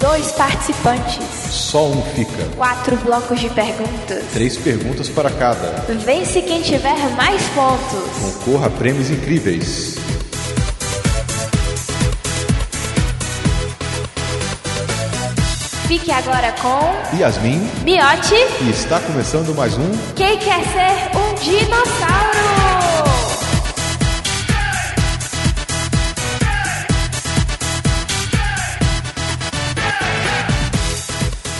[0.00, 1.18] Dois participantes.
[1.50, 2.44] Só um fica.
[2.56, 4.24] Quatro blocos de perguntas.
[4.32, 5.84] Três perguntas para cada.
[6.04, 8.44] Vence quem tiver mais pontos.
[8.44, 9.96] Concorra a prêmios incríveis.
[15.88, 18.34] Fique agora com Yasmin Miote.
[18.60, 22.38] e está começando mais um Quem quer ser um dinossauro?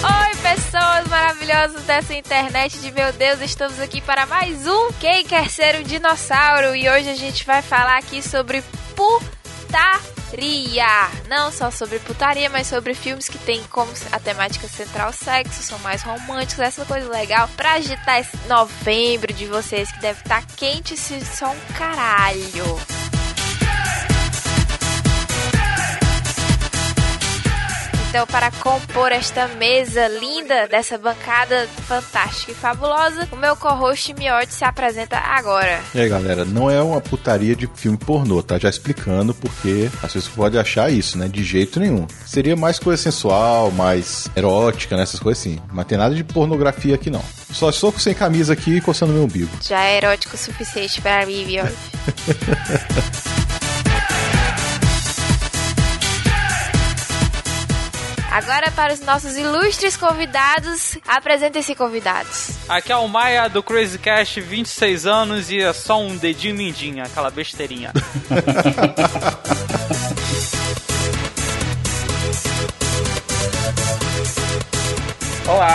[0.04, 5.48] Oi, pessoas maravilhosas dessa internet de meu Deus, estamos aqui para mais um Quem quer
[5.48, 6.76] ser um dinossauro?
[6.76, 8.62] E hoje a gente vai falar aqui sobre
[10.28, 11.10] putaria.
[11.28, 15.78] Não só sobre putaria, mas sobre filmes que tem como a temática central sexo, são
[15.80, 20.96] mais românticos, essa coisa legal pra agitar esse novembro de vocês que deve estar quente
[20.96, 23.07] se só um caralho.
[28.08, 34.54] Então, para compor esta mesa linda dessa bancada fantástica e fabulosa, o meu co-host Miotti
[34.54, 35.78] se apresenta agora.
[35.94, 38.58] E aí, galera, não é uma putaria de filme pornô, tá?
[38.58, 41.28] Já explicando porque as pessoas podem achar isso, né?
[41.28, 42.06] De jeito nenhum.
[42.24, 45.02] Seria mais coisa sensual, mais erótica, né?
[45.02, 45.60] Essas coisas assim.
[45.70, 47.22] Mas tem nada de pornografia aqui, não.
[47.52, 49.50] Só estou sem camisa aqui e coçando meu umbigo.
[49.60, 51.76] Já é erótico o suficiente para mim, Miotti.
[58.38, 62.50] Agora, para os nossos ilustres convidados, apresentem-se convidados.
[62.68, 67.04] Aqui é o Maia do Crazy Cash, 26 anos e é só um dedinho mindinho,
[67.04, 67.92] aquela besteirinha.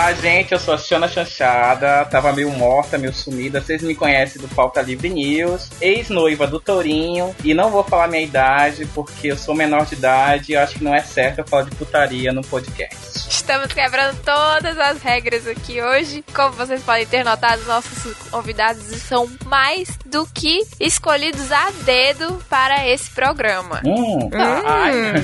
[0.04, 4.38] Olá, gente, eu sou a Xana Chanchada, tava meio morta, meio sumida, vocês me conhecem
[4.38, 9.36] do Pauta Livre News, ex-noiva do Tourinho, e não vou falar minha idade, porque eu
[9.38, 12.42] sou menor de idade e acho que não é certo eu falar de putaria no
[12.42, 13.30] podcast.
[13.30, 16.22] Estamos quebrando todas as regras aqui hoje.
[16.34, 22.86] Como vocês podem ter notado, nossos convidados são mais do que escolhidos a dedo para
[22.86, 23.80] esse programa.
[23.86, 25.14] Hum, ai.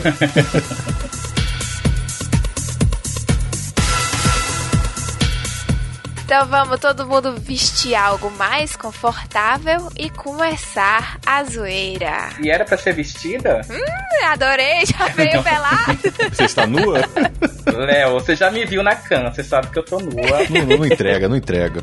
[6.31, 12.29] Então vamos todo mundo vestir algo mais confortável e começar a zoeira.
[12.41, 13.63] E era pra ser vestida?
[13.69, 15.99] Hum, adorei, já veio pelado.
[16.31, 17.01] Você está nua?
[17.67, 20.47] Léo, você já me viu na cama, você sabe que eu tô nua.
[20.49, 21.83] não, não, não entrega, não entrega.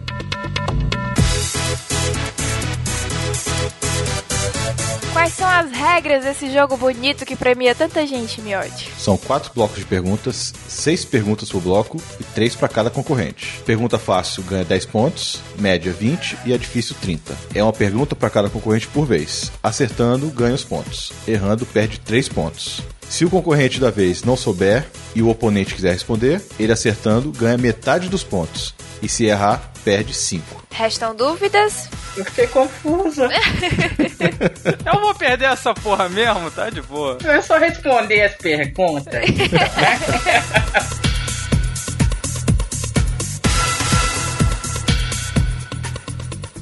[5.17, 8.91] Quais são as regras desse jogo bonito que premia tanta gente, Miotti?
[8.99, 13.59] São quatro blocos de perguntas, seis perguntas por bloco e três para cada concorrente.
[13.65, 17.35] Pergunta fácil ganha 10 pontos, média 20 e a difícil 30.
[17.55, 19.51] É uma pergunta para cada concorrente por vez.
[19.63, 21.11] Acertando, ganha os pontos.
[21.27, 22.83] Errando, perde 3 pontos.
[23.09, 24.85] Se o concorrente da vez não souber
[25.15, 28.75] e o oponente quiser responder, ele acertando ganha metade dos pontos.
[29.01, 30.63] E se errar, perde 5.
[30.69, 31.89] Restam dúvidas?
[32.17, 33.29] Eu fiquei confusa.
[34.85, 37.17] Eu vou perder essa porra mesmo, tá de boa.
[37.23, 39.23] É só responder as perguntas.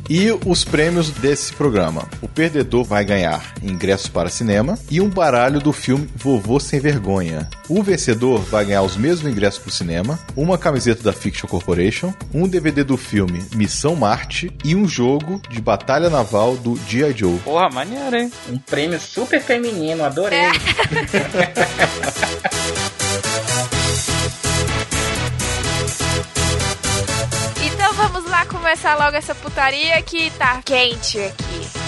[0.09, 2.07] E os prêmios desse programa.
[2.21, 7.49] O perdedor vai ganhar ingressos para cinema e um baralho do filme Vovô Sem Vergonha.
[7.67, 12.13] O vencedor vai ganhar os mesmos ingressos para o cinema, uma camiseta da Fiction Corporation,
[12.33, 17.13] um DVD do filme Missão Marte e um jogo de batalha naval do G.I.
[17.13, 17.39] Joe.
[17.39, 18.31] Porra, maneiro, hein?
[18.49, 20.39] Um prêmio super feminino, adorei.
[20.39, 20.55] Então
[28.65, 31.84] começar logo essa putaria que tá quente aqui.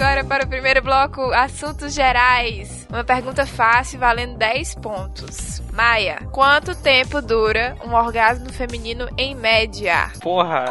[0.00, 2.86] Agora para o primeiro bloco, assuntos gerais.
[2.88, 5.60] Uma pergunta fácil valendo 10 pontos.
[5.74, 10.10] Maia, quanto tempo dura um orgasmo feminino em média?
[10.22, 10.64] Porra.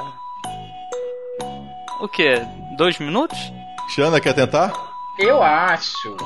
[2.01, 2.41] O quê?
[2.75, 3.37] Dois minutos?
[3.93, 4.73] Xana, quer tentar?
[5.19, 6.17] Eu acho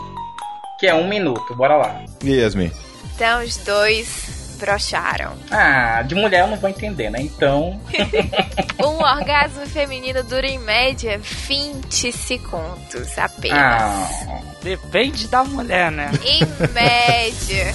[0.80, 1.54] que é um minuto.
[1.56, 2.02] Bora lá.
[2.24, 2.72] E Yasmin?
[3.16, 5.34] Então os dois brocharam.
[5.52, 7.22] Ah, de mulher eu não vou entender, né?
[7.22, 7.80] Então.
[8.84, 13.58] Um orgasmo feminino dura em média 20 segundos apenas.
[13.58, 14.10] Ah.
[14.62, 16.12] Depende da mulher, né?
[16.26, 16.40] Em
[16.74, 17.74] média.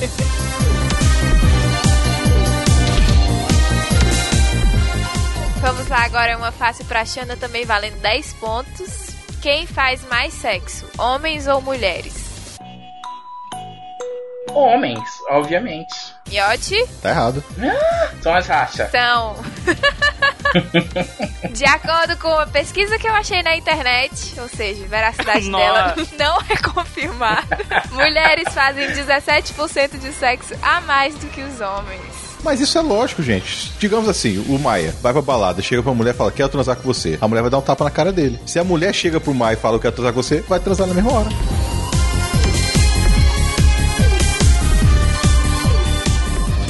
[5.61, 9.09] Vamos lá agora, uma fácil pra Xana também valendo 10 pontos.
[9.43, 12.28] Quem faz mais sexo, homens ou mulheres?
[14.55, 15.95] Homens, obviamente.
[16.31, 16.85] Yote?
[17.01, 17.43] Tá errado.
[18.23, 18.91] São as rachas.
[18.91, 19.37] São.
[21.53, 25.95] De acordo com uma pesquisa que eu achei na internet, ou seja, a veracidade dela
[25.97, 26.17] Nossa.
[26.19, 27.59] não é confirmada,
[27.93, 32.29] mulheres fazem 17% de sexo a mais do que os homens.
[32.43, 33.73] Mas isso é lógico, gente.
[33.81, 36.83] Digamos assim, o Maia vai pra balada, chega pra mulher e fala, quero transar com
[36.83, 37.19] você.
[37.21, 38.39] A mulher vai dar um tapa na cara dele.
[38.47, 40.87] Se a mulher chega pro Maia e fala, eu quero transar com você, vai transar
[40.87, 41.29] na mesma hora.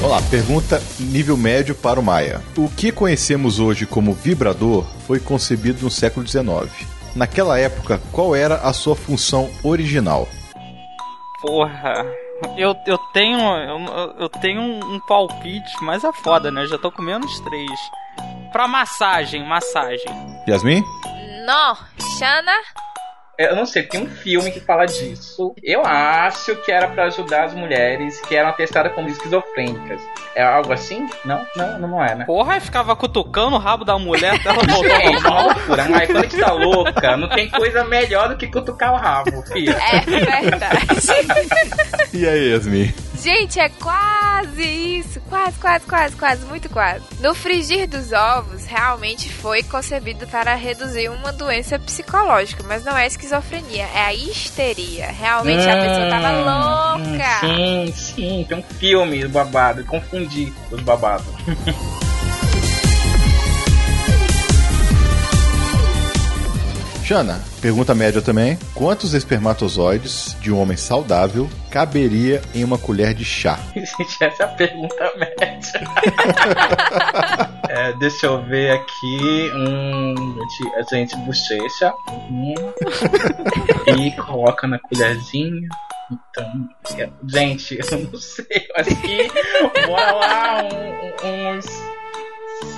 [0.01, 2.41] Vamos lá, pergunta nível médio para o Maia.
[2.57, 6.87] O que conhecemos hoje como vibrador foi concebido no século XIX.
[7.17, 10.29] Naquela época, qual era a sua função original?
[11.43, 12.07] Porra.
[12.57, 13.41] Eu, eu tenho.
[13.41, 16.65] Eu, eu tenho um, um palpite, mas é foda, né?
[16.67, 17.81] Já tô com menos três.
[18.53, 20.07] Pra massagem, massagem.
[20.49, 20.85] Yasmin?
[21.45, 21.77] Não,
[22.17, 22.53] Xana?
[23.39, 25.55] Eu não sei, tem um filme que fala disso.
[25.63, 30.03] Eu acho que era pra ajudar as mulheres que eram testadas como esquizofrênicas.
[30.35, 31.07] É algo assim?
[31.25, 32.25] Não, não, não é, né?
[32.25, 36.07] Porra, eu ficava cutucando o rabo da mulher até ela voltar Gente, uma loucura, mas
[36.07, 39.73] quando a gente tá louca, não tem coisa melhor do que cutucar o rabo, filho.
[39.73, 40.87] É verdade.
[42.13, 42.93] E aí, Yasmin?
[43.23, 45.21] Gente, é quase isso.
[45.29, 47.03] Quase, quase, quase, quase, muito quase.
[47.21, 53.07] No frigir dos ovos, realmente foi concebido para reduzir uma doença psicológica, mas não é
[53.07, 55.07] esquizofrenia, é a histeria.
[55.11, 57.41] Realmente a pessoa tava Hum, louca.
[57.41, 61.27] Sim, sim, tem um filme do babado, confundi os babados.
[67.09, 68.59] Jana, pergunta média também.
[68.75, 73.59] Quantos espermatozoides de um homem saudável caberia em uma colher de chá?
[73.75, 75.57] Gente, essa é a pergunta média.
[77.71, 79.51] É, deixa eu ver aqui.
[79.55, 81.93] Um, a gente, a gente bochecha.
[82.09, 82.55] Uhum.
[84.07, 85.69] e coloca na colherzinha.
[86.11, 86.69] Então,
[86.99, 88.47] é, gente, eu não sei.
[88.51, 89.29] eu Acho que.
[89.87, 91.67] Bora lá, um- um- uns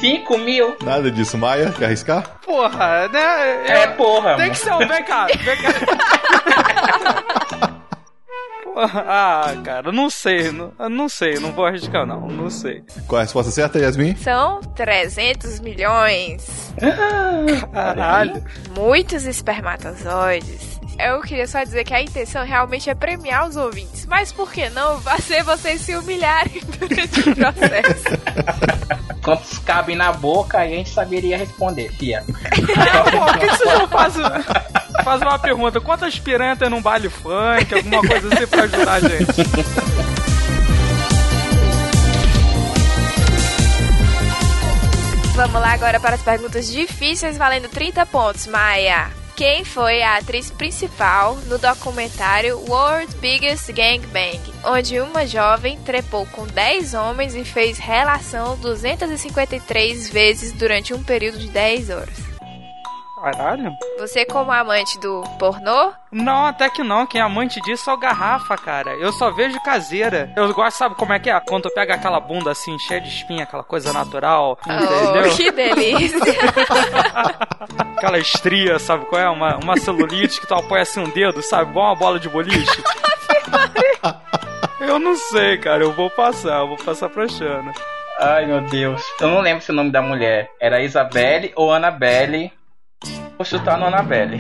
[0.01, 0.77] 5 mil.
[0.83, 1.73] Nada disso, Maia?
[1.73, 2.41] Quer arriscar?
[2.45, 3.67] Porra, né?
[3.67, 4.37] É, porra.
[4.37, 4.51] Tem mano.
[4.51, 4.79] que ser um.
[4.79, 5.71] Vem cá, vem cá.
[8.73, 10.53] Porra, ah, cara, não sei.
[10.53, 12.29] Não, não sei, não vou arriscar, não.
[12.29, 12.83] Não sei.
[13.07, 14.17] Qual é a resposta certa, Yasmin?
[14.17, 16.73] São 300 milhões.
[17.75, 18.43] Caralho.
[18.75, 20.81] Muitos espermatozoides.
[20.99, 24.07] Eu queria só dizer que a intenção realmente é premiar os ouvintes.
[24.07, 29.10] Mas por que não fazer vocês se humilharem durante o processo?
[29.23, 32.25] Quantos cabem na boca, aí a gente saberia responder, fia.
[32.53, 34.25] É, pô, por que, que vocês não fazem.
[35.05, 37.75] Faz uma pergunta: quantas piranhas tem num baile funk?
[37.75, 39.27] Alguma coisa assim pra ajudar a gente.
[45.35, 49.20] Vamos lá agora para as perguntas difíceis valendo 30 pontos, Maia.
[49.41, 56.47] Quem foi a atriz principal no documentário World's Biggest Gangbang, onde uma jovem trepou com
[56.47, 62.30] 10 homens e fez relação 253 vezes durante um período de 10 horas?
[63.21, 63.77] Caralho?
[63.99, 67.07] Você, como amante do pornô, Não, até que não.
[67.07, 68.93] Quem é amante disso é o garrafa, cara.
[68.95, 70.33] Eu só vejo caseira.
[70.35, 71.39] Eu gosto, sabe como é que é?
[71.41, 74.89] Quando tu pega aquela bunda assim, cheia de espinha, aquela coisa natural, entendeu?
[75.31, 76.19] oh, que delícia!
[77.97, 79.29] Aquela estria, sabe qual é?
[79.29, 81.71] Uma, uma celulite que tu apoia assim um dedo, sabe?
[81.71, 82.83] Igual uma bola de boliche.
[84.81, 85.85] Eu não sei, cara.
[85.85, 86.61] Eu vou passar.
[86.61, 87.73] Eu vou passar pra Xana.
[88.19, 89.03] Ai, meu Deus.
[89.21, 92.51] Eu não lembro se o nome da mulher era Isabelle ou Annabelle.
[93.41, 94.39] Vou chutar no Annabelle.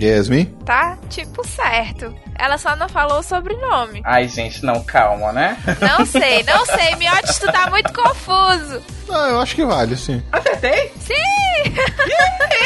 [0.00, 0.46] Yasmin?
[0.64, 2.14] tá tipo certo.
[2.34, 4.00] Ela só não falou o sobrenome.
[4.06, 5.58] Ai, gente, não, calma, né?
[5.82, 6.96] Não sei, não sei.
[6.96, 8.82] Miotes, tu tá muito confuso.
[9.10, 10.22] Ah, eu acho que vale, sim.
[10.32, 10.90] Acertei?
[10.98, 11.14] Sim!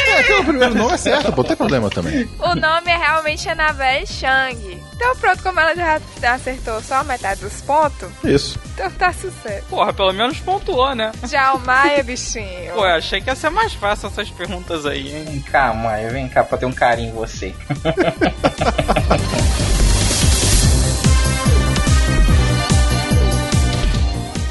[0.07, 2.29] É, que o primeiro nome é certo, pô, não tem problema também.
[2.39, 4.81] O nome é realmente Annabelle Chang.
[4.95, 5.99] Então pronto, como ela já
[6.33, 8.59] acertou só a metade dos pontos, Isso.
[8.73, 9.65] Então tá sucesso.
[9.69, 11.11] Porra, pelo menos pontuou, né?
[11.23, 12.73] Já o Maia, bichinho.
[12.73, 15.25] Pô, eu achei que ia ser mais fácil essas perguntas aí, hein?
[15.25, 17.53] Vem cá, mãe, vem cá pra ter um carinho em você.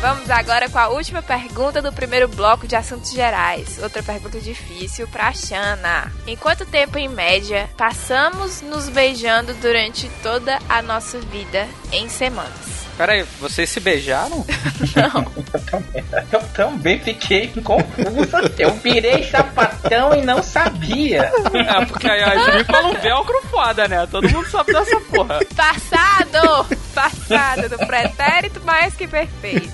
[0.00, 3.78] Vamos agora com a última pergunta do primeiro bloco de assuntos gerais.
[3.80, 6.12] Outra pergunta difícil pra Xana.
[6.26, 12.81] Em quanto tempo, em média, passamos nos beijando durante toda a nossa vida em semanas?
[12.96, 14.44] Pera aí, vocês se beijaram?
[16.30, 18.52] Eu também fiquei confusa.
[18.58, 21.22] Eu virei sapatão e não sabia.
[21.22, 24.06] É, porque a Yasmin fala um velcro foda, né?
[24.10, 25.38] Todo mundo sabe dessa porra.
[25.56, 26.66] Passado!
[26.94, 29.72] Passado do pretérito mais que perfeito.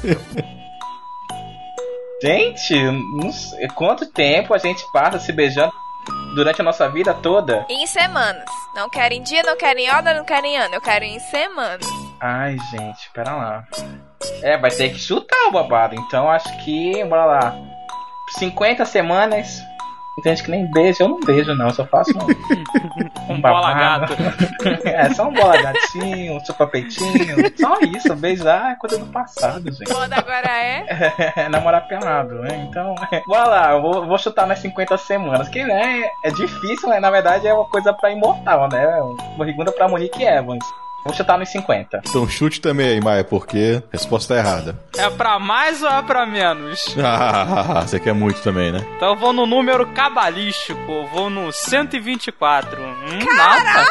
[2.23, 2.75] Gente,
[3.21, 5.73] não sei, quanto tempo a gente passa se beijando
[6.35, 7.65] durante a nossa vida toda?
[7.69, 8.45] Em semanas.
[8.75, 10.75] Não quero em dia, não quero em hora, não quero em ano.
[10.75, 11.87] Eu quero em semanas.
[12.21, 13.65] Ai, gente, pera lá.
[14.43, 15.95] É, vai ter que chutar o babado.
[15.95, 17.57] Então acho que, bora lá.
[18.39, 19.63] 50 semanas.
[20.23, 24.15] Tem gente que nem beija, eu não beijo não, só faço um, Um bola babado.
[24.85, 27.37] é, só um bola gatinho, um chupa peitinho.
[27.57, 29.93] Só isso, beijar é coisa do passado, gente.
[29.93, 31.49] Moda agora é.
[31.49, 32.67] namorar pelado, né?
[32.69, 32.97] Então,
[33.29, 36.99] bora lá, eu vou, vou chutar nas 50 semanas, que né, é difícil, né?
[36.99, 39.01] Na verdade é uma coisa pra imortal, né?
[39.37, 40.65] Uma pergunta pra Monique Evans.
[41.05, 42.03] Vou chutar nos 50.
[42.07, 44.79] Então chute também aí, Maia, porque a resposta tá errada.
[44.97, 46.95] É pra mais ou é pra menos?
[47.01, 48.85] Ah, você quer muito também, né?
[48.97, 52.81] Então eu vou no número cabalístico, eu vou no 124.
[52.81, 53.87] Hum, nada.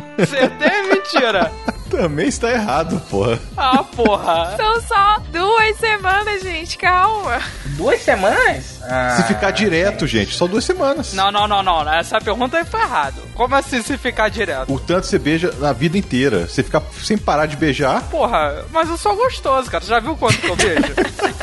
[0.18, 1.52] Acertei ou mentira?
[1.90, 3.38] Também está errado, porra.
[3.56, 4.56] Ah, porra.
[4.56, 6.76] São só duas semanas, gente.
[6.76, 7.40] Calma.
[7.76, 8.80] Duas semanas?
[8.82, 11.12] Ah, Se ficar direto, gente, só duas semanas.
[11.12, 11.88] Não, não, não, não.
[11.94, 13.22] Essa pergunta aí foi errado.
[13.34, 14.72] Como assim se ficar direto?
[14.74, 16.48] O tanto você beija na vida inteira.
[16.48, 19.84] Você ficar sem parar de beijar Porra, mas eu sou gostoso, cara.
[19.84, 20.92] Já viu quanto que eu beijo?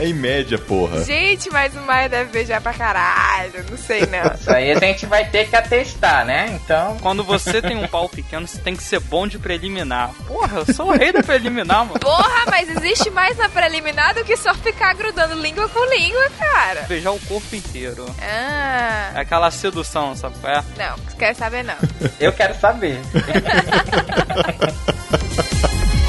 [0.00, 1.04] é em média, porra.
[1.04, 3.64] Gente, mas o Maia deve beijar pra caralho.
[3.70, 4.34] Não sei, não.
[4.34, 6.58] Isso aí a gente vai ter que atestar, né?
[6.62, 6.96] Então.
[7.00, 10.10] Quando você tem um pau pequeno, você tem que ser bom de preliminar.
[10.26, 12.00] Porra, eu sou o rei da preliminar, mano.
[12.00, 16.82] Porra, mas existe mais na preliminar do que só ficar grudando língua com língua, cara.
[16.82, 18.06] Beijar o corpo inteiro.
[18.20, 19.12] Ah.
[19.14, 20.64] É aquela sedução, sabe qual é?
[20.78, 21.76] Não, quer saber não.
[22.18, 22.98] Eu quero saber.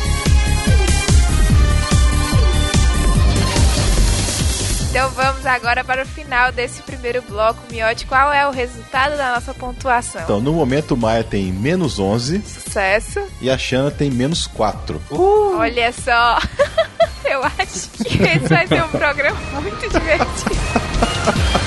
[4.92, 7.62] Então vamos agora para o final desse primeiro bloco.
[7.72, 10.22] Miote, qual é o resultado da nossa pontuação?
[10.22, 13.26] Então, no momento, o Maia tem menos 11 Sucesso.
[13.40, 15.02] e a Xana tem menos 4.
[15.10, 16.40] Olha só.
[17.24, 20.60] Eu acho que esse vai ser um programa muito divertido.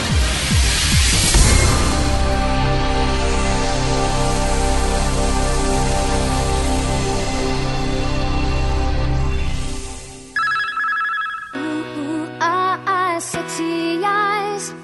[13.24, 14.74] sexy eyes.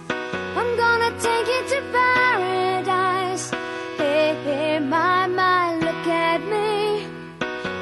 [0.57, 3.51] I'm gonna take you to paradise.
[3.99, 7.05] Hey, hey, my, my, look at me.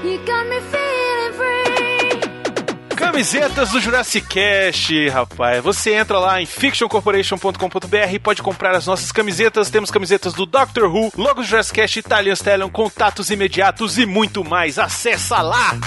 [0.04, 2.96] You got me feeling free.
[2.96, 5.62] Camisetas do Jurassic Cast, rapaz.
[5.62, 9.70] Você entra lá em fictioncorporation.com.br e pode comprar as nossas camisetas.
[9.70, 14.78] Temos camisetas do Doctor Who, logo Jurassic Cast, Italian Stallion, contatos imediatos e muito mais.
[14.78, 15.78] Acessa lá!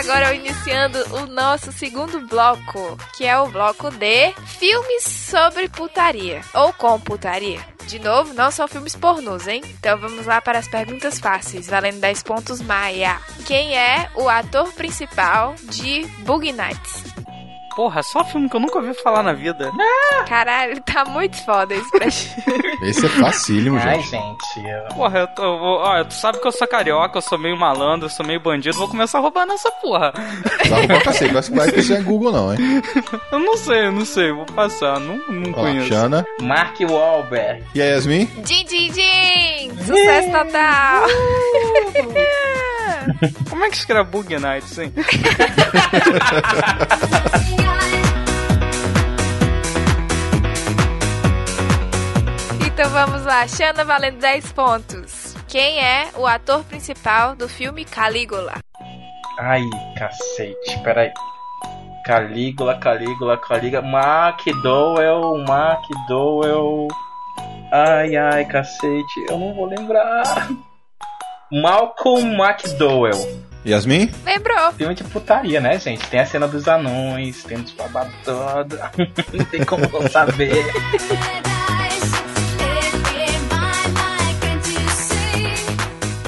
[0.00, 6.72] Agora iniciando o nosso segundo bloco, que é o bloco de filmes sobre putaria ou
[6.72, 7.60] com putaria.
[7.86, 9.62] De novo, não são filmes pornôs, hein?
[9.78, 13.20] Então vamos lá para as perguntas fáceis, valendo 10 pontos Maia.
[13.44, 17.09] Quem é o ator principal de Boogie Nights?
[17.80, 19.72] Porra, só filme que eu nunca ouvi falar na vida.
[20.28, 22.36] Caralho, tá muito foda isso pra gente.
[22.82, 24.10] Esse é facílimo, Ai, gente.
[24.10, 24.68] gente.
[24.68, 25.42] eu- Porra, eu tô.
[25.42, 28.26] eu vou- Ó, tu sabe que eu sou carioca, eu sou meio malandro, eu sou
[28.26, 30.12] meio bandido, vou começar a roubar nessa porra.
[30.68, 32.58] Vai roubar cacete, vai vai que isso é Google não, hein?
[33.32, 35.88] Eu não sei, eu não sei, vou passar, não, não Ó, conheço.
[35.88, 36.22] Xana.
[36.42, 37.64] Mark Wahlberg.
[37.74, 38.26] E a Yasmin?
[38.44, 39.70] Din, din, din!
[39.86, 41.06] Sucesso total!
[43.48, 44.92] Como é que escreve Bug Nights, hein?
[52.80, 55.36] Então vamos lá, Xana valendo 10 pontos.
[55.46, 58.54] Quem é o ator principal do filme Calígula?
[59.38, 59.62] Ai,
[59.98, 61.12] cacete, peraí.
[62.06, 63.82] Calígula, Calígula, Calígula.
[63.82, 66.88] McDowell, McDowell.
[67.70, 70.48] Ai, ai, cacete, eu não vou lembrar.
[71.52, 73.42] Malcolm McDowell.
[73.66, 74.10] Yasmin?
[74.24, 74.72] Lembrou.
[74.72, 76.08] Filme de putaria, né, gente?
[76.08, 78.78] Tem a cena dos anões, tem os babados todos.
[79.34, 80.64] não tem como não saber.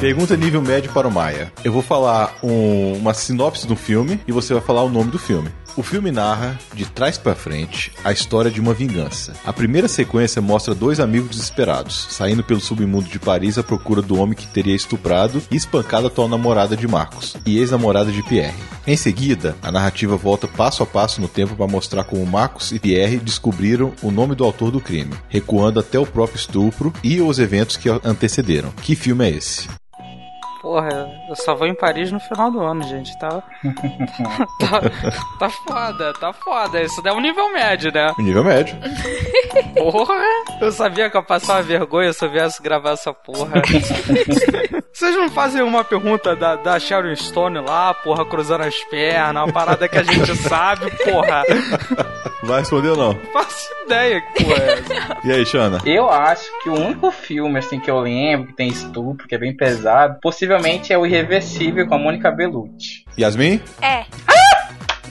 [0.03, 1.53] Pergunta nível médio para o Maia.
[1.63, 5.19] Eu vou falar um- uma sinopse do filme e você vai falar o nome do
[5.19, 5.49] filme.
[5.77, 9.33] O filme narra, de trás pra frente, a história de uma vingança.
[9.47, 14.19] A primeira sequência mostra dois amigos desesperados, saindo pelo submundo de Paris à procura do
[14.19, 18.59] homem que teria estuprado e espancado a atual namorada de Marcos e ex-namorada de Pierre.
[18.85, 22.81] Em seguida, a narrativa volta passo a passo no tempo para mostrar como Marcos e
[22.81, 27.39] Pierre descobriram o nome do autor do crime, recuando até o próprio estupro e os
[27.39, 28.73] eventos que antecederam.
[28.83, 29.69] Que filme é esse?
[30.63, 33.19] Porra, eu só vou em Paris no final do ano, gente.
[33.19, 33.29] Tá.
[34.61, 34.81] tá,
[35.41, 36.81] tá foda, tá foda.
[36.81, 38.15] Isso é um nível médio, né?
[38.17, 38.77] Nível médio.
[39.75, 40.15] Porra!
[40.61, 43.61] Eu sabia que eu ia passar uma vergonha se eu viesse gravar essa porra.
[44.93, 49.53] Vocês não fazem uma pergunta da, da Sharon Stone lá, porra, cruzando as pernas, uma
[49.53, 51.43] parada que a gente sabe, porra.
[52.43, 53.15] Vai responder ou não?
[53.33, 55.19] Faço ideia que porra é essa.
[55.25, 55.79] E aí, Xana?
[55.87, 59.39] Eu acho que o único filme assim que eu lembro que tem estupro, que é
[59.39, 63.05] bem pesado, possivelmente é o Irreversível com a Mônica Bellucci.
[63.19, 63.61] Yasmin?
[63.81, 64.05] É.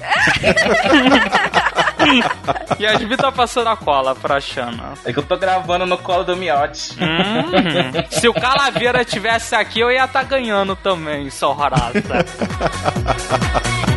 [2.80, 4.94] Yasmin tá passando a cola pra Xana.
[5.06, 6.98] É que eu tô gravando no colo do Miotti.
[7.02, 12.02] Hum, se o Calaveira tivesse aqui, eu ia estar ganhando também, sua raça.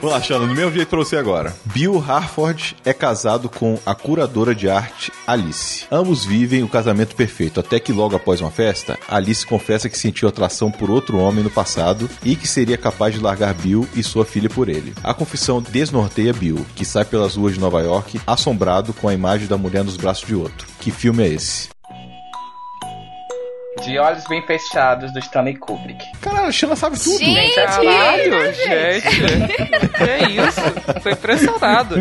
[0.00, 1.56] Vamos lá, Xana, no meu pra você agora.
[1.64, 5.86] Bill Harford é casado com a curadora de arte Alice.
[5.90, 10.28] Ambos vivem o casamento perfeito, até que logo após uma festa, Alice confessa que sentiu
[10.28, 14.24] atração por outro homem no passado e que seria capaz de largar Bill e sua
[14.24, 14.94] filha por ele.
[15.02, 19.48] A confissão desnorteia Bill, que sai pelas ruas de Nova York assombrado com a imagem
[19.48, 20.68] da mulher nos braços de outro.
[20.78, 21.70] Que filme é esse?
[23.82, 26.04] De Olhos Bem Fechados, do Stanley Kubrick.
[26.20, 27.18] Caralho, a Xana sabe tudo.
[27.18, 29.18] Gente, Caralho, gente.
[29.96, 31.00] Que isso?
[31.02, 31.96] Tô impressionado.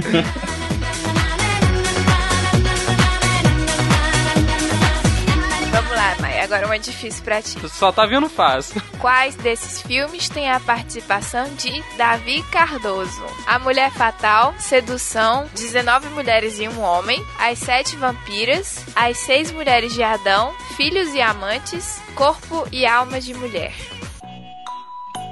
[6.47, 7.57] Agora uma difícil pra ti.
[7.67, 8.81] Só tá vindo fácil.
[8.99, 13.25] Quais desses filmes têm a participação de Davi Cardoso?
[13.45, 19.93] A Mulher Fatal, Sedução, 19 Mulheres e um Homem, As Sete Vampiras, As Seis Mulheres
[19.93, 23.73] de Adão, Filhos e Amantes, Corpo e Alma de Mulher.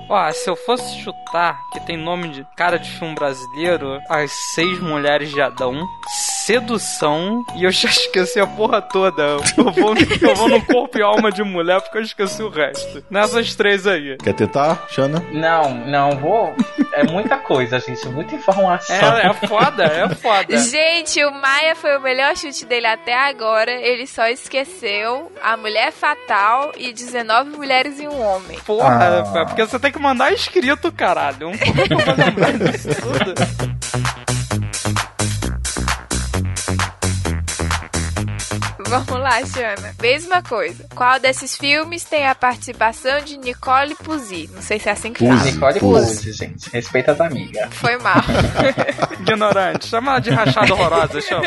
[0.10, 4.80] Ó, se eu fosse chutar, que tem nome de cara de filme brasileiro, As Seis
[4.80, 5.86] Mulheres de Adão,
[6.46, 9.24] Sedução, e eu já esqueci a porra toda.
[9.58, 13.04] Eu vou, eu vou no corpo e alma de mulher porque eu esqueci o resto.
[13.10, 14.16] Nessas três aí.
[14.18, 15.24] Quer tentar, Xana?
[15.32, 16.54] Não, não vou.
[16.94, 18.08] É muita coisa, gente.
[18.10, 18.96] Muita informação.
[18.96, 20.56] É, é foda, é foda.
[20.58, 23.72] Gente, o Maia foi o melhor chute dele até agora.
[23.72, 28.60] Ele só esqueceu A Mulher Fatal e 19 Mulheres e um Homem.
[28.66, 29.40] Porra, Ah.
[29.40, 31.52] é porque você tem que mandar escrito, caralho.
[31.58, 31.96] Como é que
[32.72, 33.75] disso tudo?
[39.00, 39.94] Vamos lá, Xana.
[40.02, 40.88] Mesma coisa.
[40.96, 44.50] Qual desses filmes tem a participação de Nicole Puzzi?
[44.54, 45.38] Não sei se é assim que fala.
[45.40, 45.52] Puzzi.
[45.52, 46.16] Nicole Pose.
[46.16, 46.70] Pose, gente.
[46.72, 47.74] Respeita as amigas.
[47.74, 48.22] Foi mal.
[49.20, 49.88] Ignorante.
[49.88, 51.46] Chama ela de rachada horrorosa, chama.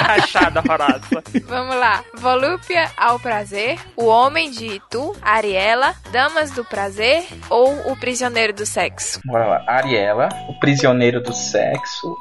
[0.00, 1.22] Rachada horrorosa.
[1.46, 2.02] Vamos lá.
[2.14, 8.64] Volúpia ao prazer, O Homem de Itu, Ariela, Damas do Prazer ou O Prisioneiro do
[8.64, 9.20] Sexo?
[9.24, 9.64] Bora lá.
[9.66, 12.16] Ariela, o prisioneiro do sexo.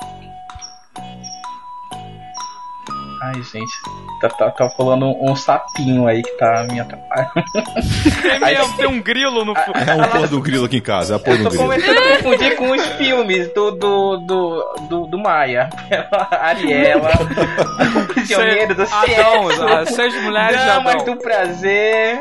[3.23, 3.71] Ai, gente.
[4.19, 7.33] Tá, tá, tá falando um sapinho aí que tá me atrapalhando.
[8.21, 9.77] Tem mesmo, tem um grilo no fundo.
[9.77, 11.63] É um porra do grilo aqui em casa, é a porra Eu do tô grilo.
[11.65, 15.69] começando a confundir com os filmes do, do, do, do, do Maia.
[16.31, 17.11] Ariela,
[18.03, 19.61] o prisioneiro do sexo.
[19.61, 21.05] Adão, seis mulheres de Damas Adão.
[21.05, 22.19] do prazer.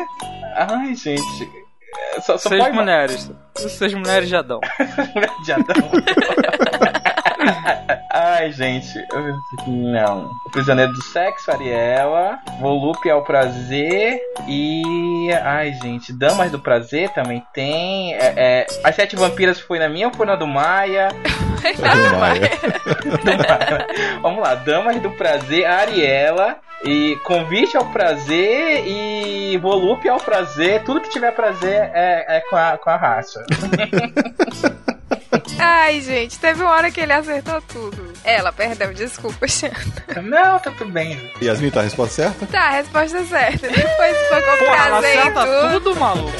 [0.54, 1.60] Ai, gente.
[2.20, 3.30] Só, só Seis pode mulheres.
[3.56, 4.60] Seis mulheres de Adão.
[5.44, 5.90] de Adão.
[8.40, 9.07] Ai, gente.
[9.66, 10.31] Não.
[10.46, 12.38] O Prisioneiro do Sexo, Ariela.
[12.59, 14.18] Volúpia ao Prazer.
[14.48, 15.31] E.
[15.44, 16.11] Ai, gente.
[16.11, 18.14] Damas do Prazer também tem.
[18.14, 21.09] É, é, As Sete Vampiras foi na minha ou foi na do Maia?
[21.61, 22.50] Do Maia.
[23.20, 23.87] Do Maia.
[24.22, 24.55] Vamos lá.
[24.55, 26.57] Damas do Prazer, Ariela.
[26.83, 30.83] E Convite ao Prazer e Volúpia ao Prazer.
[30.83, 33.44] Tudo que tiver prazer é, é com, a, com a raça.
[35.62, 38.11] Ai, gente, teve uma hora que ele acertou tudo.
[38.25, 39.75] Ela, perdão, desculpa, Xana.
[40.23, 41.31] Não, tá tudo bem.
[41.42, 42.46] Yasmin, tá a resposta certa?
[42.46, 43.68] Tá, a resposta é certa.
[43.68, 45.81] Depois foi com Porra, ela prazer e acerta tudo.
[45.81, 46.33] tudo, maluco.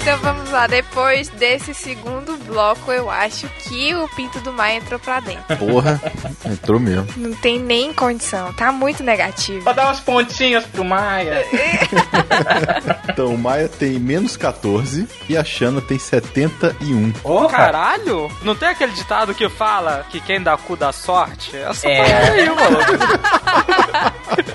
[0.00, 4.98] Então vamos lá, depois desse segundo bloco, eu acho que o Pinto do Maia entrou
[4.98, 5.56] pra dentro.
[5.56, 6.00] Porra,
[6.44, 7.06] entrou mesmo.
[7.16, 9.60] Não tem nem condição, tá muito negativo.
[9.64, 11.44] Vou dar uns pontinhos pro Maia.
[13.10, 17.10] Então, o Maia tem menos 14 e a Xana tem 71.
[17.12, 17.48] Porra!
[17.48, 18.30] Caralho!
[18.42, 21.56] Não tem aquele ditado que fala que quem dá cu dá sorte?
[21.56, 22.28] Essa É.
[22.30, 22.92] aí, maluco.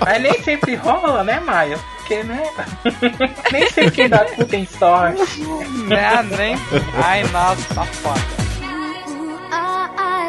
[0.04, 1.78] Mas nem sempre rola, né, Maia?
[2.04, 2.42] Porque, né?
[3.50, 5.40] nem sempre quem dá cu tem sorte.
[5.88, 6.54] né, nem.
[7.02, 8.44] Ai, nossa, tá foda.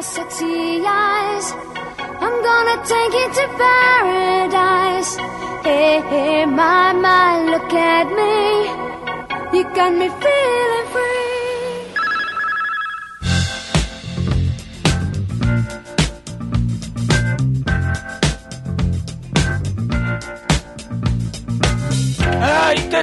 [0.01, 1.51] Sexy eyes.
[2.21, 5.17] I'm gonna take you to paradise.
[5.65, 9.57] Hey, hey, my, my, look at me.
[9.57, 10.87] You got me feeling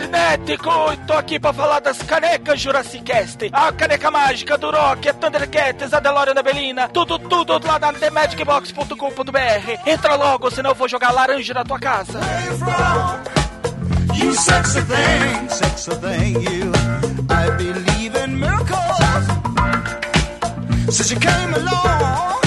[0.06, 0.14] free.
[0.14, 3.50] Ah, internet, co- tô aqui pra falar das canecas Jurassic Cast.
[3.52, 6.88] A caneca mágica do Rock, a Thundercats, a DeLorean da Belina.
[6.88, 9.88] Tudo, tudo lá na TheMagicBox.com.br.
[9.90, 12.20] Entra logo, senão eu vou jogar laranja na tua casa.
[14.14, 16.72] You sexy thing, sexy thing, you.
[17.30, 18.98] I believe in miracles.
[20.90, 22.40] Since you came along,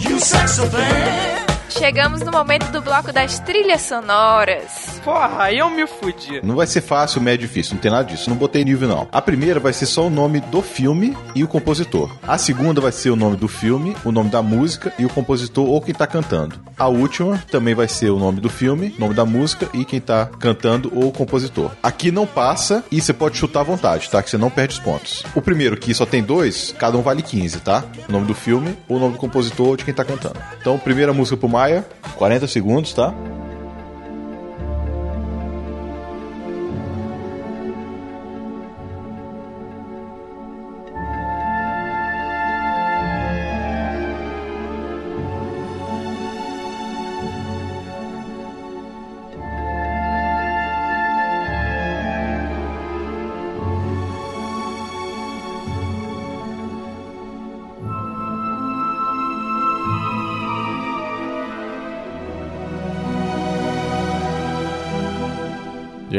[0.00, 1.39] you sexy thing.
[1.80, 5.00] Chegamos no momento do bloco das trilhas sonoras.
[5.02, 6.38] Porra, aí eu me fudi.
[6.44, 8.28] Não vai ser fácil, médio difícil, não tem nada disso.
[8.28, 9.08] Não botei nível, não.
[9.10, 12.14] A primeira vai ser só o nome do filme e o compositor.
[12.22, 15.66] A segunda vai ser o nome do filme, o nome da música e o compositor
[15.66, 16.60] ou quem tá cantando.
[16.76, 20.26] A última também vai ser o nome do filme, nome da música e quem tá
[20.38, 21.70] cantando ou o compositor.
[21.82, 24.22] Aqui não passa e você pode chutar à vontade, tá?
[24.22, 25.24] Que você não perde os pontos.
[25.34, 27.82] O primeiro, que só tem dois, cada um vale 15, tá?
[28.06, 30.38] O nome do filme, o nome do compositor ou de quem tá cantando.
[30.60, 31.69] Então, primeira música pro Maia,
[32.16, 33.14] 40 segundos, tá?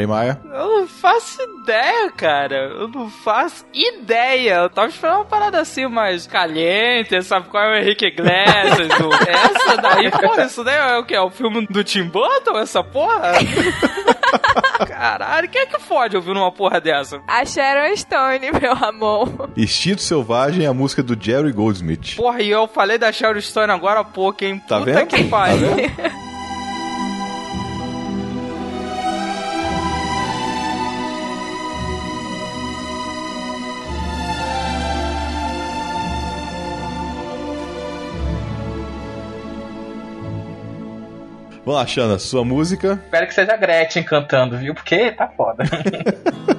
[0.01, 0.41] Aí, Maia?
[0.51, 2.55] Eu não faço ideia, cara.
[2.55, 4.55] Eu não faço ideia.
[4.55, 8.89] Eu tava esperando uma parada assim, mais caliente, sabe qual é o Henrique Iglesias?
[9.29, 11.13] Essa daí, porra, isso daí é o que?
[11.13, 13.33] É o filme do Tim Burton, essa porra?
[14.87, 17.21] Caralho, quem é que fode ouvindo uma porra dessa?
[17.27, 19.49] A Sharon Stone, meu amor.
[19.55, 22.15] Instinto Selvagem é a música do Jerry Goldsmith.
[22.15, 24.59] Porra, e eu falei da Sharon Stone agora há pouco, hein?
[24.67, 25.07] Tá Puta vendo?
[25.07, 25.75] que Tá pariu.
[25.75, 26.21] vendo?
[41.63, 42.99] Vamos lá, Xana, sua música.
[43.05, 44.73] Espero que seja a Gretchen cantando, viu?
[44.73, 45.63] Porque tá foda.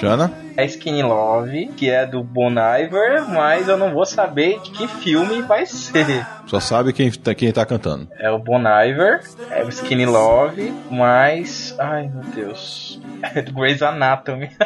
[0.00, 0.32] Jana?
[0.56, 4.88] É Skinny Love, que é do Bon Iver, mas eu não vou saber de que
[4.88, 6.26] filme vai ser.
[6.46, 8.08] Só sabe quem tá, quem tá cantando.
[8.18, 11.74] É o Bon Iver, é o Skinny Love, mas.
[11.78, 13.00] Ai meu Deus.
[13.22, 14.50] É do Grey's Anatomy.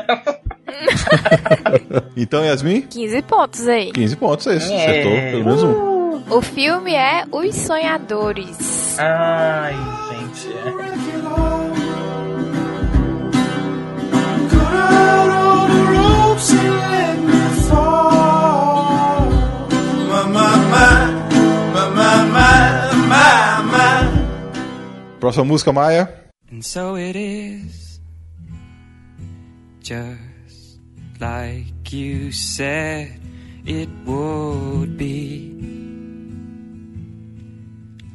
[2.16, 2.82] Então, Yasmin?
[2.82, 3.92] 15 pontos aí.
[3.92, 4.72] 15 pontos, é isso.
[4.72, 4.76] É.
[4.76, 6.36] Acertou pelo menos um.
[6.36, 8.81] O filme é Os Sonhadores.
[8.98, 9.74] Ai,
[10.08, 10.52] gente.
[14.50, 19.30] Cut out all the ropes and let me fall.
[20.08, 20.90] My, my, my,
[21.74, 23.96] my, my, my, my, my.
[25.20, 26.08] Próxima música, Maia.
[26.50, 28.00] And so it is,
[29.80, 30.78] just
[31.18, 33.18] like you said
[33.64, 35.81] it would be.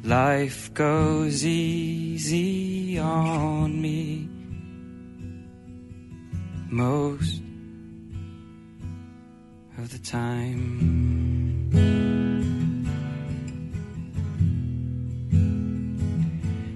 [0.07, 4.29] Life goes easy on me
[6.69, 7.41] most
[9.77, 10.63] of the time.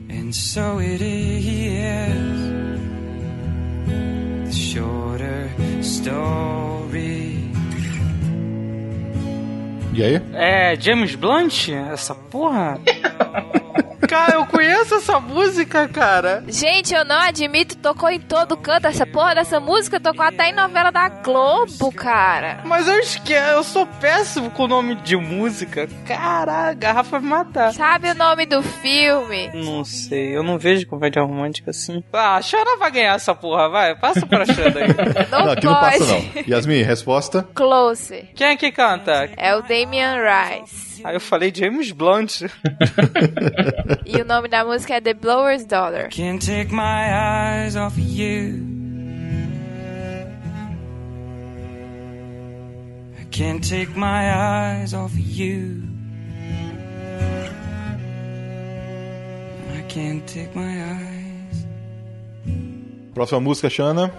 [0.09, 1.45] And so it is
[4.45, 5.49] the shorter
[5.81, 6.40] story.
[9.93, 10.21] E aí?
[10.33, 11.69] É James Blunt?
[11.69, 12.79] Essa porra?
[14.11, 16.43] cara, eu conheço essa música, cara.
[16.49, 18.85] Gente, eu não admito, tocou em todo canto.
[18.87, 22.59] Essa porra dessa música tocou até em novela da Globo, cara.
[22.65, 25.87] Mas eu esqueço, eu sou péssimo com o nome de música.
[26.05, 27.73] Caraca, a Rafa vai me matar.
[27.73, 29.49] Sabe o nome do filme?
[29.53, 32.03] Não sei, eu não vejo comédia romântica assim.
[32.11, 33.95] Ah, a Xana vai ganhar essa porra, vai.
[33.95, 34.91] Passa pra Xana aí.
[35.31, 35.65] Não, Não, aqui pode.
[35.65, 36.43] não passa não.
[36.47, 37.47] Yasmin, resposta?
[37.53, 38.27] Close.
[38.35, 39.29] Quem é que canta?
[39.37, 40.91] É o Damian Rice.
[41.03, 42.41] Aí eu falei James Blunt.
[44.05, 46.09] E o nome da música é The Blower's Daughter.
[46.09, 48.65] Can't take my eyes off of you.
[53.19, 55.83] I can't take my eyes off of you.
[59.77, 61.67] I can't take my eyes.
[63.13, 64.11] Próxima música, Xana.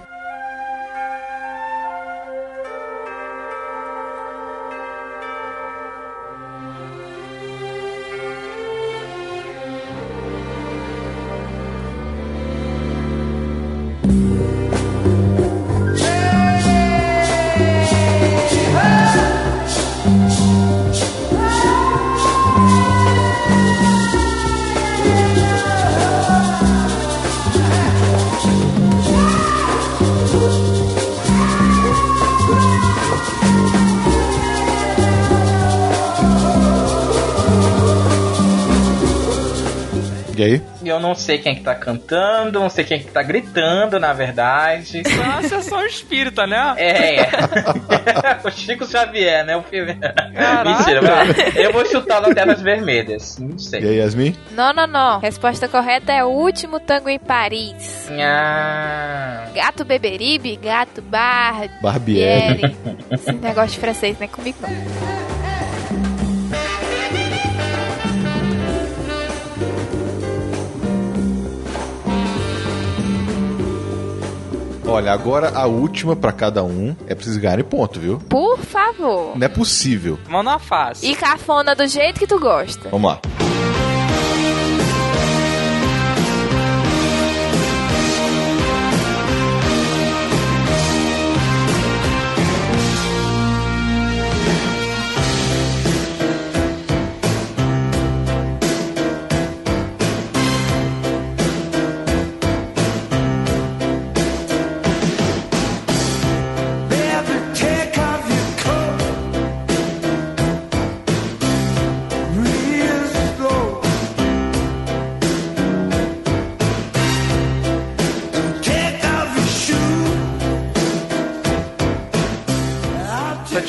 [40.83, 40.87] E?
[40.87, 43.23] E eu não sei quem é que tá cantando, não sei quem é que tá
[43.23, 45.03] gritando, na verdade.
[45.07, 46.75] É uma sessão espírita, né?
[46.77, 47.29] É, é.
[48.45, 49.57] o Chico Xavier, né?
[49.57, 49.95] O filme.
[49.95, 50.65] Caraca.
[50.71, 53.39] Mentira, mas eu vou chutar Lanternas Vermelhas.
[53.39, 53.81] Não E sei.
[53.81, 54.37] aí, Yasmin?
[54.53, 55.19] Não, não, não.
[55.21, 58.09] Resposta correta é o último tango em Paris.
[58.21, 61.69] Ah, Gato Beberibe, gato Bar...
[61.81, 62.77] Barbieri.
[63.11, 65.32] Esse negócio de francês, não é comigo não.
[74.93, 78.19] Olha, agora a última pra cada um é pra vocês ganharem ponto, viu?
[78.29, 79.35] Por favor.
[79.39, 80.19] Não é possível.
[80.29, 81.11] Mão na face.
[81.11, 82.91] E cafona do jeito que tu gosta.
[82.91, 83.19] Vamos lá.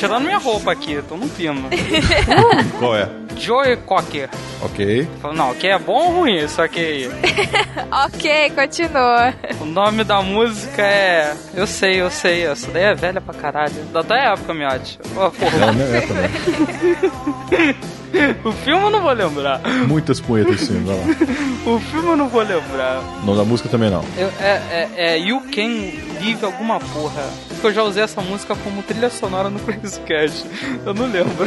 [0.08, 1.70] Tirando minha roupa aqui, tô no pino.
[2.80, 3.10] Qual é?
[3.38, 4.30] Joey Cocker.
[4.62, 5.08] Ok.
[5.22, 7.10] Falou, Não, que é bom ou ruim isso aqui?
[7.92, 9.34] ok, continua.
[9.60, 11.34] O nome da música é.
[11.54, 12.46] Eu sei, eu sei.
[12.46, 13.74] Essa daí é velha pra caralho.
[13.92, 15.00] Da tua época, Miotti.
[15.18, 15.58] Ó, porra.
[15.96, 17.76] É também.
[18.46, 19.60] O filme eu não vou lembrar.
[19.88, 21.04] Muitas punhetas sim, vai lá.
[21.66, 23.00] O filme eu não vou lembrar.
[23.24, 24.04] O nome da música também não.
[24.16, 27.24] Eu- é, é, é You Can Live alguma porra.
[27.64, 30.46] Porque eu já usei essa música como trilha sonora no Crazy Cat.
[30.86, 31.46] Eu não lembro.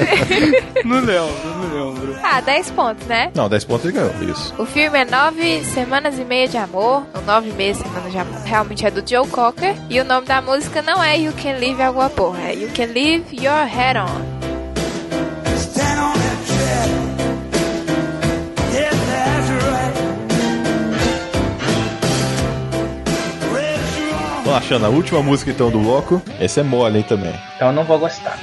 [0.82, 2.16] não lembro, não lembro.
[2.22, 3.30] Ah, 10 pontos, né?
[3.34, 4.54] Não, 10 pontos ele ganhou, isso.
[4.56, 8.40] O filme é Nove Semanas e Meia de Amor, ou Nove Meses Semanas de Amor.
[8.46, 9.74] Realmente é do Joe Cocker.
[9.90, 12.86] E o nome da música não é You Can Live alguma porra, é You Can
[12.86, 14.41] Leave Your Head On.
[24.60, 26.22] Xana, a última música então do bloco.
[26.38, 27.34] Essa é mole, hein, também.
[27.56, 28.38] então eu não vou gostar.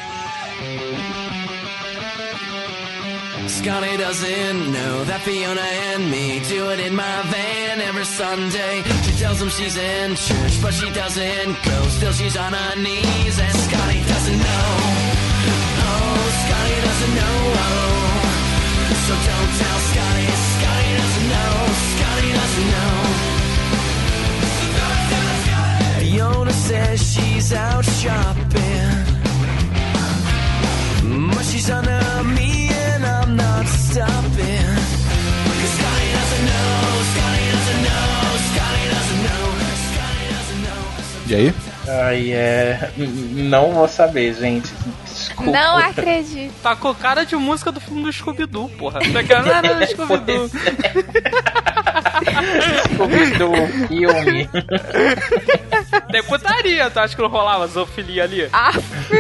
[3.48, 5.60] Scotty doesn't know that Fiona
[5.93, 8.84] and me do it in my van every Sunday.
[9.04, 11.78] She tells him she's in church, but she doesn't go.
[11.89, 14.69] Still, she's on her knees, and Scotty doesn't know.
[15.82, 17.38] Oh, Scotty doesn't know.
[19.08, 19.79] So don't tell
[26.34, 29.06] Mona says she's out shopping.
[31.34, 34.70] But she's under me and I'm not stopping.
[35.60, 39.46] Cause Scotty doesn't know, Scotty doesn't know, Scotty doesn't know,
[39.89, 40.84] Scotty doesn't know.
[41.28, 41.54] E aí?
[41.88, 42.92] Ai, é.
[42.98, 44.72] Não vou saber, gente.
[45.06, 45.52] Desculpa.
[45.52, 46.54] Não acredito.
[46.62, 49.00] Tá com cara de música do filme do Scooby-Doo, porra.
[49.00, 49.88] Tá Pegando cara do é.
[49.88, 50.50] Scooby-Doo.
[52.94, 54.50] Scooby-Doo, filme.
[56.12, 58.50] Tem putaria, tu acha que não rolava zoofilia ali?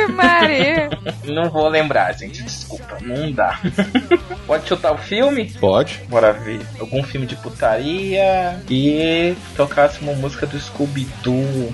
[0.09, 0.89] Maria.
[1.25, 2.41] Não vou lembrar, gente.
[2.41, 3.59] Desculpa, não dá.
[4.47, 5.51] Pode chutar o filme?
[5.59, 6.01] Pode.
[6.09, 6.59] Bora ver.
[6.79, 11.69] Algum filme de putaria e tocasse uma música do Scooby-Doo.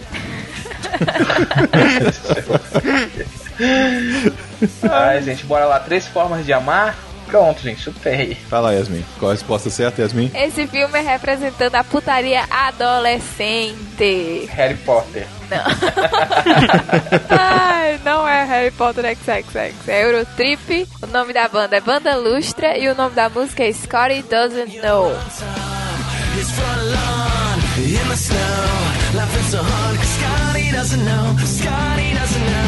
[4.90, 5.80] Ai, gente, bora lá.
[5.80, 6.96] Três formas de amar.
[7.28, 8.36] Pronto, gente, chutei.
[8.50, 9.04] Fala, Yasmin.
[9.20, 10.32] Qual a resposta certa, Yasmin?
[10.34, 14.48] Esse filme é representando a putaria adolescente.
[14.52, 15.28] Harry Potter.
[17.30, 20.88] Ai, não é Harry Potter XXX, é Eurotrip.
[21.02, 24.80] O nome da banda é Banda Lustra e o nome da música é Scotty Doesn't
[24.82, 25.12] Know.
[27.78, 28.38] In the snow,
[29.16, 32.65] laughing so hard 'cause Scotty doesn't know, Scotty doesn't know.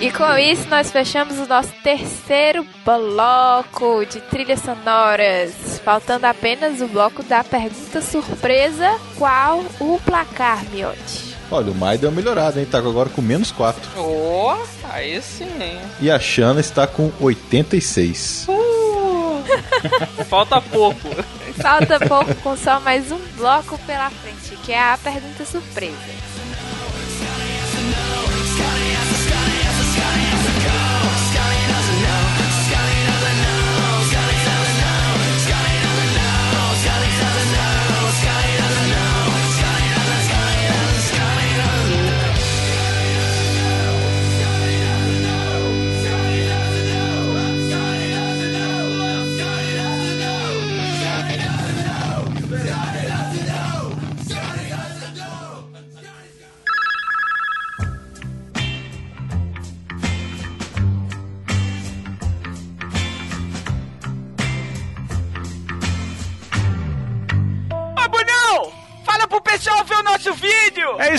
[0.00, 5.80] E com isso nós fechamos o nosso terceiro bloco de trilhas sonoras.
[5.84, 11.36] Faltando apenas o bloco da pergunta surpresa: qual o placar, Miotti?
[11.50, 12.66] Olha, o Mai deu uma melhorada, hein?
[12.70, 14.00] Tá agora com menos 4.
[14.00, 15.80] Ô, aí sim, hein?
[16.00, 18.46] E a Shana está com 86.
[20.28, 21.08] Falta pouco.
[21.60, 25.96] Falta pouco com só mais um bloco pela frente, que é a pergunta surpresa.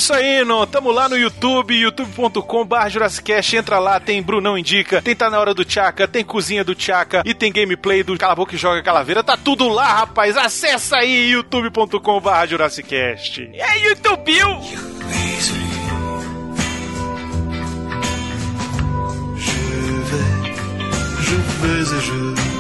[0.10, 0.65] Isso aí, não.
[0.65, 3.56] Tamo lá no YouTube, youtube.com.br Jurassicast.
[3.56, 7.22] Entra lá, tem Brunão Indica, tem Tá Na Hora do Tchaka, tem Cozinha do Tchaka
[7.24, 9.24] e tem gameplay do Cala Boca e Joga Calaveira.
[9.24, 10.36] Tá tudo lá, rapaz.
[10.36, 13.52] Acessa aí, youtube.com.br Jurassicast.
[13.54, 14.34] É YouTube!
[21.22, 22.59] Je vais et je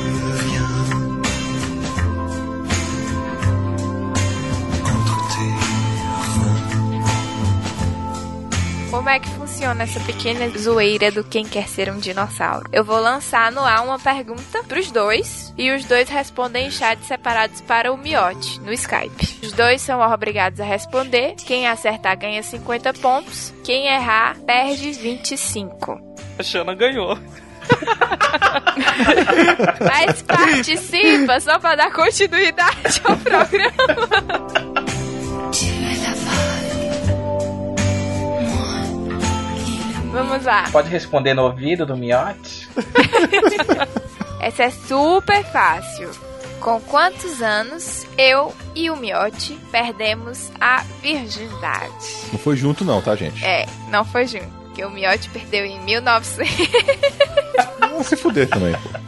[8.99, 12.69] Como é que funciona essa pequena zoeira do quem quer ser um dinossauro?
[12.73, 17.07] Eu vou lançar no ar uma pergunta pros dois e os dois respondem em chats
[17.07, 19.39] separados para o Miote no Skype.
[19.41, 21.35] Os dois são obrigados a responder.
[21.35, 23.53] Quem acertar ganha 50 pontos.
[23.63, 25.97] Quem errar perde 25.
[26.37, 27.15] A Xana ganhou.
[29.79, 34.83] Mas participa só para dar continuidade ao programa.
[40.19, 40.65] Vamos lá.
[40.69, 42.67] Pode responder no ouvido do miote?
[44.41, 46.09] Essa é super fácil.
[46.59, 51.93] Com quantos anos eu e o Miote perdemos a virgindade?
[52.33, 53.45] Não foi junto, não, tá, gente?
[53.45, 56.67] É, não foi junto, porque o Miote perdeu em 1900.
[57.79, 58.99] Vamos se fuder também, pô.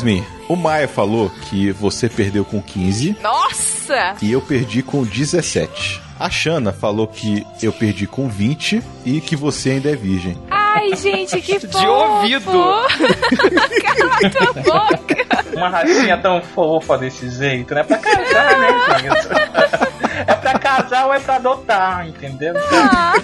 [0.00, 0.24] Yasmin.
[0.48, 4.14] O Maia falou que você perdeu com 15 Nossa!
[4.22, 6.00] e eu perdi com 17.
[6.18, 10.36] A Shana falou que eu perdi com 20 e que você ainda é virgem.
[10.50, 11.86] Ai, gente, que fofo!
[11.86, 12.50] ouvido.
[13.82, 15.16] Cala tua boca!
[15.54, 18.68] Uma racinha tão fofa desse jeito, não é pra casar, né,
[19.00, 20.26] gente?
[20.26, 22.54] É pra casar ou é pra adotar, entendeu?
[22.72, 23.14] Ah,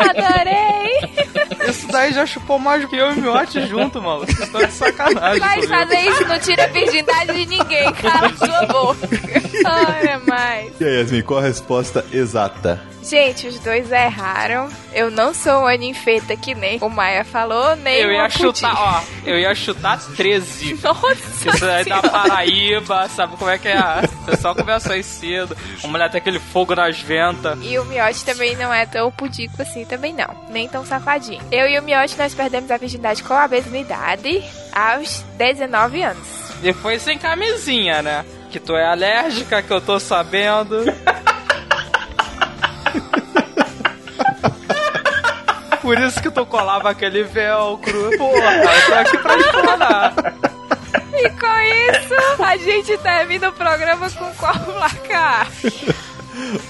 [0.00, 1.23] adorei!
[1.68, 4.32] Isso daí já chupou mais que eu e o Miote junto, maluco.
[4.50, 5.40] Tá de sacanagem.
[5.40, 5.74] Vai comigo.
[5.74, 9.08] fazer isso, não tira a virgindade de ninguém, cala sua boca.
[10.84, 12.78] E aí, Yasmin, qual a resposta exata?
[13.02, 14.68] Gente, os dois erraram.
[14.92, 19.02] Eu não sou uma ninfeta que nem o Maia falou, nem Eu ia chutar, ó,
[19.24, 20.80] eu ia chutar 13.
[20.84, 22.02] Nossa Isso aí da.
[22.02, 23.80] Paraíba, sabe como é que é?
[24.22, 25.56] O pessoal começou aí cedo.
[25.82, 27.58] A mulher tem aquele fogo nas ventas.
[27.62, 30.36] E o Miotti também não é tão pudico assim, também não.
[30.50, 31.42] Nem tão safadinho.
[31.50, 36.28] Eu e o Miotti, nós perdemos a virgindade com a mesma idade, aos 19 anos.
[36.62, 38.24] E foi sem camisinha, né?
[38.54, 40.84] Que tu é alérgica, que eu tô sabendo.
[45.82, 48.16] Por isso que tu colava aquele velcro.
[48.16, 50.14] Porra, eu tô aqui pra explorar.
[51.14, 51.58] E com
[51.98, 55.48] isso, a gente termina o programa com qual placar?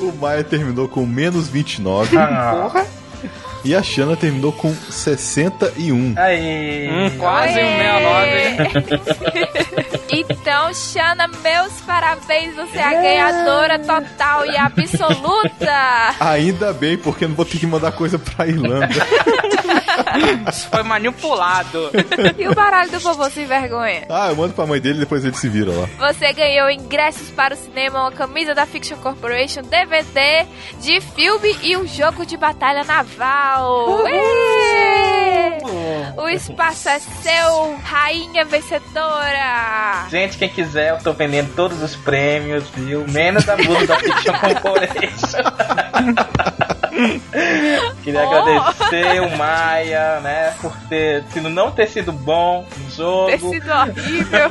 [0.01, 2.87] O Maia terminou com menos 29 Ah,
[3.63, 6.15] e a Xana terminou com 61.
[6.17, 6.89] aí.
[6.91, 8.57] Hum, quase um 69, hein?
[10.17, 16.15] Então, Xana, meus parabéns, você é a ganhadora total e absoluta.
[16.21, 18.89] Ainda bem, porque eu não vou ter que mandar coisa pra Irlanda.
[20.49, 21.91] Isso foi manipulado.
[22.39, 24.07] E o baralho do vovô sem vergonha?
[24.09, 25.89] ah, eu mando pra mãe dele e depois ele se vira lá.
[26.11, 30.47] Você ganhou ingressos para o cinema, uma camisa da Fiction Corporation, DVD
[30.81, 34.07] de filme e um jogo de batalha naval.
[34.07, 34.54] Ê!
[36.17, 40.07] O espaço é seu, rainha vencedora.
[40.09, 43.05] Gente, quem quiser, eu tô vendendo todos os prêmios, viu?
[43.09, 45.45] Menos a blusa da Fiction Corporation.
[48.03, 48.33] Queria Oh.
[48.33, 53.71] agradecer o Maia, né, por ter sido não ter sido bom no jogo, Ter sido
[53.73, 54.49] horrível.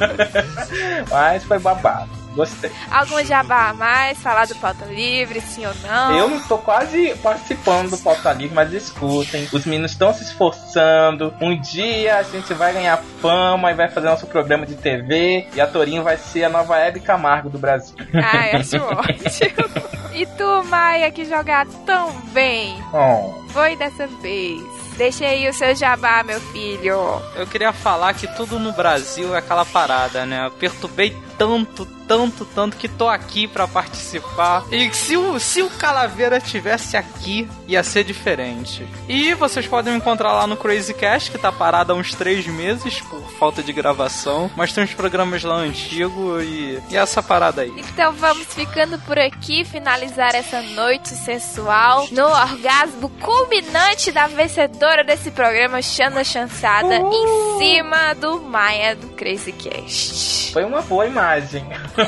[1.10, 2.10] mas foi babado.
[2.36, 2.72] Gostei.
[2.92, 4.18] Algum jabá a mais?
[4.20, 6.18] Falar do pauta livre, sim ou não?
[6.18, 9.48] Eu não tô quase participando do Pauta Livre, mas escutem.
[9.52, 11.34] Os meninos estão se esforçando.
[11.40, 15.48] Um dia a gente vai ganhar fama e vai fazer nosso programa de TV.
[15.54, 17.96] E a Torinho vai ser a nova Hebe Camargo do Brasil.
[18.14, 19.94] Ai, acho ótimo.
[20.14, 22.76] E tu, Maia, que jogar tão bem?
[22.94, 23.34] Oh.
[23.50, 24.62] Foi dessa vez.
[24.96, 27.20] Deixa aí o seu jabá, meu filho.
[27.36, 30.46] Eu queria falar que tudo no Brasil é aquela parada, né?
[30.46, 34.64] Eu perturbei tanto, tanto, tanto que tô aqui pra participar.
[34.72, 38.88] E se o, se o Calaveira tivesse aqui, ia ser diferente.
[39.08, 42.46] E vocês podem me encontrar lá no Crazy Cast, que tá parado há uns três
[42.48, 44.50] meses por falta de gravação.
[44.56, 47.74] Mas tem uns programas lá antigos e, e essa parada aí.
[47.78, 55.32] Então vamos ficando por aqui, finalizar essa noite sensual no orgasmo culminante da vencedora desse
[55.32, 60.54] programa, Xana Chançada, em cima do Maia do Crazy Cast.
[60.54, 61.23] Foi uma boa imagem.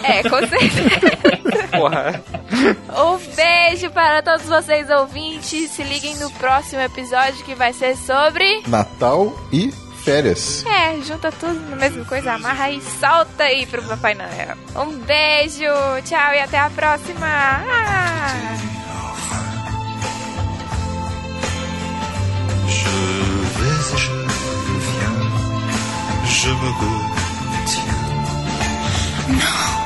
[0.04, 1.70] É, com certeza.
[1.72, 2.24] Porra.
[2.98, 5.72] Um beijo para todos vocês ouvintes.
[5.72, 8.64] Se liguem no próximo episódio que vai ser sobre.
[8.68, 9.72] Natal e
[10.06, 10.64] férias.
[10.66, 14.56] É, junta tudo na mesma coisa, amarra e solta aí pro Papai Noel.
[14.76, 15.66] Um beijo,
[16.06, 17.26] tchau e até a próxima.
[17.26, 18.56] Ah!
[22.68, 22.90] Je
[23.58, 24.12] vais et je
[24.86, 25.36] viens,
[26.26, 27.05] je me
[29.28, 29.85] No.